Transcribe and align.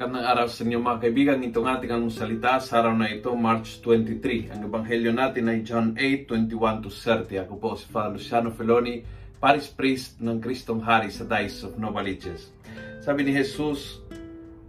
Magandang 0.00 0.32
araw 0.32 0.48
sa 0.48 0.64
inyo 0.64 0.80
mga 0.80 1.00
kaibigan. 1.04 1.44
Itong 1.44 1.68
ating 1.68 1.92
ang 1.92 2.08
salita 2.08 2.56
sa 2.56 2.80
araw 2.80 2.96
na 2.96 3.12
ito, 3.12 3.36
March 3.36 3.84
23. 3.84 4.48
Ang 4.48 4.64
ebanghelyo 4.64 5.12
natin 5.12 5.52
ay 5.52 5.60
John 5.60 5.92
8, 5.92 6.24
21 6.24 6.80
to 6.80 6.88
30. 6.88 7.44
Ako 7.44 7.60
po 7.60 7.76
si 7.76 7.84
Father 7.84 8.16
Luciano 8.16 8.48
Feloni, 8.48 9.04
Paris 9.36 9.68
Priest 9.68 10.16
ng 10.24 10.40
Kristong 10.40 10.80
Hari 10.80 11.12
sa 11.12 11.28
Dice 11.28 11.68
of 11.68 11.76
Novaliches. 11.76 12.48
Sabi 13.04 13.28
ni 13.28 13.36
Jesus, 13.36 14.00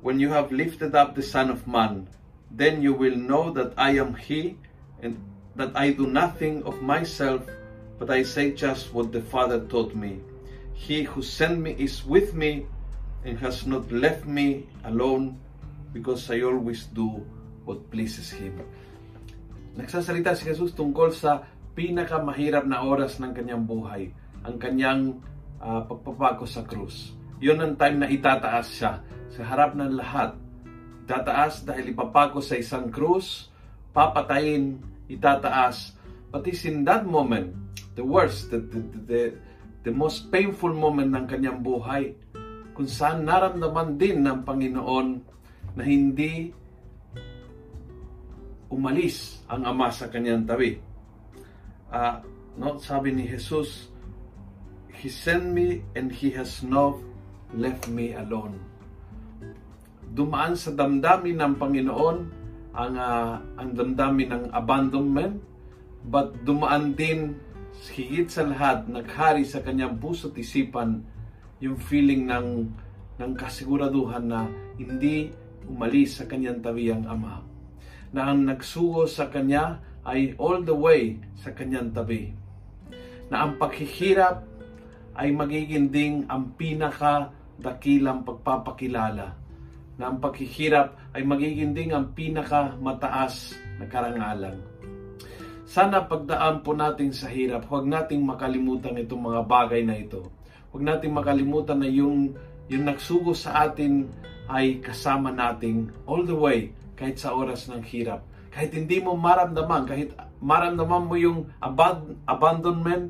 When 0.00 0.16
you 0.16 0.32
have 0.32 0.48
lifted 0.48 0.96
up 0.96 1.12
the 1.12 1.20
Son 1.20 1.52
of 1.52 1.68
Man, 1.68 2.08
then 2.48 2.80
you 2.80 2.96
will 2.96 3.20
know 3.20 3.52
that 3.52 3.76
I 3.76 4.00
am 4.00 4.16
He, 4.16 4.56
and 5.04 5.20
that 5.60 5.76
I 5.76 5.92
do 5.92 6.08
nothing 6.08 6.64
of 6.64 6.80
myself, 6.80 7.44
but 8.00 8.08
I 8.08 8.24
say 8.24 8.56
just 8.56 8.96
what 8.96 9.12
the 9.12 9.20
Father 9.20 9.60
taught 9.68 9.92
me. 9.92 10.24
He 10.72 11.04
who 11.04 11.20
sent 11.20 11.60
me 11.60 11.76
is 11.76 12.00
with 12.00 12.32
me, 12.32 12.64
and 13.26 13.38
has 13.38 13.66
not 13.66 13.86
left 13.90 14.26
me 14.28 14.66
alone 14.86 15.38
because 15.90 16.28
I 16.30 16.44
always 16.44 16.86
do 16.92 17.24
what 17.64 17.90
pleases 17.90 18.30
Him. 18.30 18.62
Nagsasalita 19.78 20.34
si 20.34 20.50
Jesus 20.50 20.74
tungkol 20.74 21.14
sa 21.14 21.46
pinakamahirap 21.78 22.66
na 22.66 22.82
oras 22.82 23.22
ng 23.22 23.30
kanyang 23.30 23.62
buhay, 23.62 24.10
ang 24.42 24.58
kanyang 24.58 25.22
uh, 25.62 25.86
pagpapako 25.86 26.44
sa 26.46 26.66
krus. 26.66 27.14
Yun 27.38 27.62
ang 27.62 27.74
time 27.78 28.02
na 28.02 28.10
itataas 28.10 28.66
siya 28.74 28.98
sa 29.30 29.40
harap 29.46 29.78
ng 29.78 29.94
lahat. 29.94 30.34
Itataas 31.06 31.62
dahil 31.62 31.94
ipapako 31.94 32.42
sa 32.42 32.58
isang 32.58 32.90
krus, 32.90 33.54
papatayin, 33.94 34.82
itataas. 35.06 35.94
But 36.34 36.50
is 36.50 36.66
in 36.66 36.82
that 36.84 37.06
moment, 37.06 37.54
the 37.94 38.02
worst, 38.02 38.50
the, 38.50 38.58
the, 38.58 38.80
the, 39.06 39.22
the 39.86 39.94
most 39.94 40.28
painful 40.34 40.74
moment 40.74 41.14
ng 41.14 41.24
kanyang 41.30 41.62
buhay, 41.62 42.12
kung 42.78 42.86
saan 42.86 43.26
naramdaman 43.26 43.98
din 43.98 44.22
ng 44.22 44.46
Panginoon 44.46 45.08
na 45.74 45.82
hindi 45.82 46.54
umalis 48.70 49.42
ang 49.50 49.66
Ama 49.66 49.90
sa 49.90 50.06
kanyang 50.06 50.46
tabi. 50.46 50.78
Uh, 51.90 52.22
no, 52.54 52.78
sabi 52.78 53.10
ni 53.10 53.26
Jesus, 53.26 53.90
He 54.94 55.10
sent 55.10 55.50
me 55.50 55.82
and 55.98 56.14
He 56.14 56.30
has 56.38 56.62
not 56.62 57.02
left 57.50 57.90
me 57.90 58.14
alone. 58.14 58.62
Dumaan 60.14 60.54
sa 60.54 60.70
damdamin 60.70 61.42
ng 61.42 61.54
Panginoon 61.58 62.16
ang, 62.78 62.94
uh, 62.94 63.42
ang 63.58 63.70
damdamin 63.74 64.30
ng 64.30 64.44
abandonment, 64.54 65.42
but 66.06 66.30
dumaan 66.46 66.94
din 66.94 67.34
higit 67.90 68.30
sa 68.30 68.46
lahat, 68.46 68.86
naghari 68.86 69.42
sa 69.42 69.66
kanyang 69.66 69.98
puso't 69.98 70.38
isipan 70.38 71.02
yung 71.58 71.78
feeling 71.78 72.30
ng, 72.30 72.70
ng 73.18 73.32
kasiguraduhan 73.34 74.24
na 74.26 74.46
hindi 74.78 75.30
umalis 75.66 76.22
sa 76.22 76.24
kanyang 76.30 76.62
tabi 76.62 76.90
ang 76.90 77.04
Ama. 77.06 77.42
Na 78.14 78.32
ang 78.32 78.46
nagsugo 78.46 79.04
sa 79.04 79.28
kanya 79.28 79.82
ay 80.06 80.32
all 80.40 80.64
the 80.64 80.72
way 80.72 81.18
sa 81.36 81.52
kanyang 81.52 81.92
tabi. 81.92 82.32
Na 83.28 83.44
ang 83.44 83.60
paghihirap 83.60 84.46
ay 85.18 85.34
magiging 85.34 85.90
ding 85.92 86.24
ang 86.30 86.54
pinaka 86.56 87.34
dakilang 87.58 88.22
pagpapakilala. 88.22 89.34
Na 89.98 90.04
ang 90.08 90.22
paghihirap 90.22 91.12
ay 91.12 91.26
magiging 91.26 91.74
ding 91.74 91.90
ang 91.90 92.14
pinaka 92.14 92.78
mataas 92.78 93.58
na 93.76 93.84
karangalan. 93.90 94.56
Sana 95.68 96.08
pagdaan 96.08 96.64
po 96.64 96.72
natin 96.72 97.12
sa 97.12 97.28
hirap, 97.28 97.68
huwag 97.68 97.84
nating 97.84 98.24
makalimutan 98.24 98.96
itong 98.96 99.20
mga 99.20 99.42
bagay 99.44 99.84
na 99.84 100.00
ito 100.00 100.32
Huwag 100.68 100.84
natin 100.84 101.16
makalimutan 101.16 101.80
na 101.80 101.88
yung, 101.88 102.36
yung 102.68 102.84
nagsugo 102.84 103.32
sa 103.32 103.68
atin 103.68 104.04
ay 104.52 104.84
kasama 104.84 105.32
nating 105.32 105.88
all 106.04 106.24
the 106.28 106.36
way 106.36 106.76
kahit 106.92 107.16
sa 107.16 107.32
oras 107.32 107.72
ng 107.72 107.80
hirap. 107.88 108.20
Kahit 108.52 108.76
hindi 108.76 109.00
mo 109.00 109.16
maramdaman, 109.16 109.88
kahit 109.88 110.12
maramdaman 110.44 111.08
mo 111.08 111.16
yung 111.16 111.48
aband- 111.56 112.20
abandonment, 112.28 113.08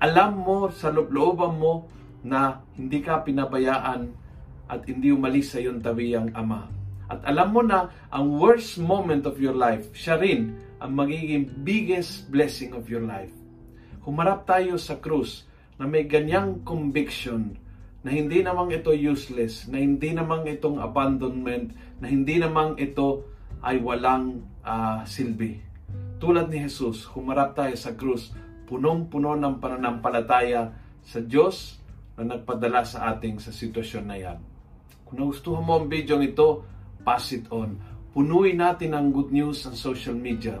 alam 0.00 0.32
mo 0.40 0.72
sa 0.72 0.88
looban 0.88 1.60
mo 1.60 1.88
na 2.24 2.64
hindi 2.72 3.04
ka 3.04 3.20
pinabayaan 3.20 4.08
at 4.64 4.80
hindi 4.88 5.12
umalis 5.12 5.52
sa 5.52 5.60
iyong 5.60 5.84
tabi 5.84 6.16
ang 6.16 6.32
Ama. 6.32 6.72
At 7.04 7.20
alam 7.28 7.52
mo 7.52 7.60
na 7.60 7.92
ang 8.08 8.40
worst 8.40 8.80
moment 8.80 9.28
of 9.28 9.36
your 9.36 9.52
life, 9.52 9.92
siya 9.92 10.16
rin 10.16 10.56
ang 10.84 10.92
magiging 10.92 11.64
biggest 11.64 12.28
blessing 12.28 12.76
of 12.76 12.84
your 12.92 13.08
life. 13.08 13.32
Humarap 14.04 14.44
tayo 14.44 14.76
sa 14.76 15.00
krus 15.00 15.48
na 15.80 15.88
may 15.88 16.04
ganyang 16.04 16.60
conviction 16.60 17.56
na 18.04 18.12
hindi 18.12 18.44
namang 18.44 18.68
ito 18.68 18.92
useless, 18.92 19.64
na 19.64 19.80
hindi 19.80 20.12
namang 20.12 20.44
itong 20.44 20.76
abandonment, 20.76 21.72
na 22.04 22.12
hindi 22.12 22.36
namang 22.36 22.76
ito 22.76 23.24
ay 23.64 23.80
walang 23.80 24.44
uh, 24.60 25.00
silbi. 25.08 25.56
Tulad 26.20 26.52
ni 26.52 26.68
Jesus, 26.68 27.08
humarap 27.16 27.56
tayo 27.56 27.72
sa 27.80 27.96
krus, 27.96 28.36
punong-puno 28.68 29.40
ng 29.40 29.56
pananampalataya 29.56 30.68
sa 31.00 31.24
Diyos 31.24 31.80
na 32.20 32.36
nagpadala 32.36 32.84
sa 32.84 33.08
ating 33.16 33.40
sa 33.40 33.56
sitwasyon 33.56 34.04
na 34.04 34.16
yan. 34.20 34.38
Kung 35.08 35.16
nagustuhan 35.24 35.64
mo 35.64 35.80
ang 35.80 35.88
video 35.88 36.20
ito, 36.20 36.60
pass 37.00 37.32
it 37.32 37.48
on. 37.48 37.80
Punuin 38.12 38.60
natin 38.60 38.92
ang 38.92 39.08
good 39.16 39.32
news 39.32 39.64
sa 39.64 39.72
social 39.72 40.14
media. 40.14 40.60